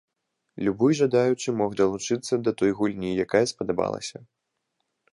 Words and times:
Любы 0.67 0.87
жадаючы 0.99 1.49
мог 1.59 1.77
далучыцца 1.83 2.33
да 2.49 2.57
той 2.63 2.75
гульні, 2.83 3.15
якая 3.29 3.45
спадабалася. 3.55 4.17